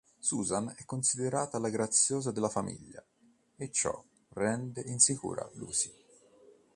Susan 0.17 0.73
è 0.75 0.83
considerata 0.83 1.59
"la 1.59 1.69
graziosa 1.69 2.31
della 2.31 2.49
famiglia", 2.49 3.05
e 3.55 3.69
ciò 3.69 4.03
rende 4.29 4.81
insicura 4.81 5.47
Lucy. 5.53 5.93